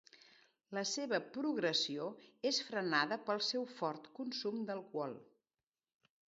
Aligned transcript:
La 0.77 0.83
seva 0.91 1.19
progressió 1.35 2.07
és 2.51 2.61
frenada 2.71 3.19
pel 3.27 3.43
seu 3.49 3.69
fort 3.75 4.09
consum 4.21 4.59
d'alcohol. 4.71 5.15